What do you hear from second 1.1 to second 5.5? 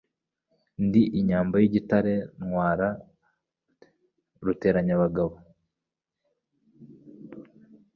inyambo y' igitare ntwara ruteranyangabo